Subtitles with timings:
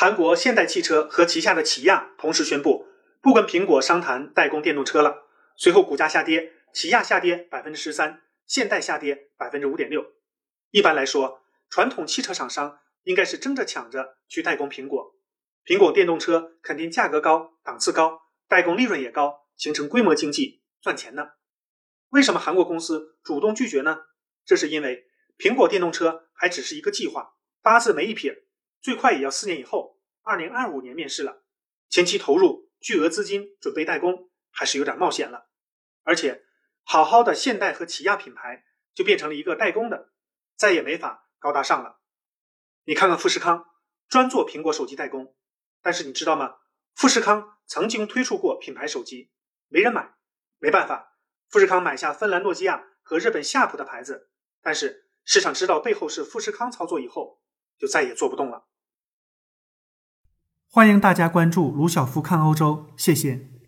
[0.00, 2.86] 韩国现代汽车和旗下的起亚同时宣布
[3.20, 5.26] 不跟苹果商谈代工电动车了。
[5.56, 10.12] 随后股价下跌，起亚下跌百分之十三，现代下跌百分之五点六。
[10.70, 15.16] 一般来说，传统汽车厂商应该是争着抢着去代工苹果，
[15.66, 21.30] 苹果电动车肯定价格高、档次高，代工利润也高，形成规模经济，赚钱呢。
[22.10, 24.02] 为什么韩国公司主动拒绝呢？
[24.46, 25.06] 这是因为
[25.36, 28.44] 苹果电动车还只是一个计划，八字没一撇，
[28.80, 31.42] 最快也要四年以后，二零二五年面世了，
[31.88, 35.48] 前期投入巨额资金准备代工，还是有点冒险了。
[36.04, 36.44] 而且，
[36.84, 40.12] 好好的现代和起亚品牌就变成了一个代工的，
[40.56, 42.00] 再也没法高大上了。
[42.84, 43.66] 你看看富士康，
[44.08, 45.36] 专做苹果手机代工，
[45.82, 46.56] 但是你知道吗？
[46.94, 49.30] 富士康曾经推出过品牌手机，
[49.68, 50.14] 没人买，
[50.58, 51.16] 没办法，
[51.48, 54.30] 富士康买下芬兰诺基亚和日本夏普的牌子，
[54.62, 57.42] 但是市场知道背后是富士康操作以后，
[57.76, 58.67] 就再也做不动了。
[60.70, 63.48] 欢迎大家关注卢晓夫看欧洲，谢谢。